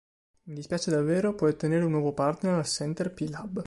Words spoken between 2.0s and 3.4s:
partner al Center P